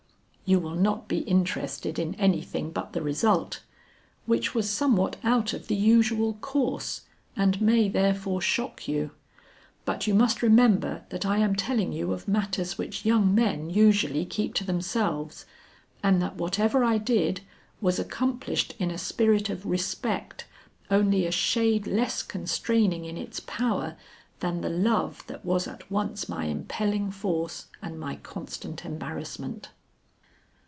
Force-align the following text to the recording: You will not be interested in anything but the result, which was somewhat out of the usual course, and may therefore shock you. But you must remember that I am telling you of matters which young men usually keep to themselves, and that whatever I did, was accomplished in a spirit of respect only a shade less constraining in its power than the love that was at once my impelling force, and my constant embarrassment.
You 0.43 0.59
will 0.59 0.75
not 0.75 1.07
be 1.07 1.19
interested 1.19 1.97
in 1.97 2.13
anything 2.15 2.71
but 2.71 2.91
the 2.91 3.01
result, 3.01 3.63
which 4.25 4.53
was 4.53 4.69
somewhat 4.69 5.15
out 5.23 5.53
of 5.53 5.67
the 5.69 5.75
usual 5.77 6.33
course, 6.41 7.03
and 7.37 7.61
may 7.61 7.87
therefore 7.87 8.41
shock 8.41 8.85
you. 8.85 9.11
But 9.85 10.07
you 10.07 10.13
must 10.13 10.41
remember 10.41 11.05
that 11.07 11.25
I 11.25 11.37
am 11.37 11.55
telling 11.55 11.93
you 11.93 12.11
of 12.11 12.27
matters 12.27 12.77
which 12.77 13.05
young 13.05 13.33
men 13.33 13.69
usually 13.69 14.25
keep 14.25 14.53
to 14.55 14.65
themselves, 14.65 15.45
and 16.03 16.21
that 16.21 16.35
whatever 16.35 16.83
I 16.83 16.97
did, 16.97 17.39
was 17.79 17.97
accomplished 17.97 18.75
in 18.77 18.91
a 18.91 18.97
spirit 18.97 19.49
of 19.49 19.65
respect 19.65 20.47
only 20.89 21.25
a 21.25 21.31
shade 21.31 21.87
less 21.87 22.21
constraining 22.21 23.05
in 23.05 23.15
its 23.15 23.39
power 23.39 23.95
than 24.41 24.59
the 24.59 24.69
love 24.69 25.25
that 25.27 25.45
was 25.45 25.65
at 25.65 25.89
once 25.89 26.27
my 26.27 26.43
impelling 26.47 27.09
force, 27.09 27.67
and 27.81 27.97
my 27.97 28.17
constant 28.17 28.83
embarrassment. 28.83 29.69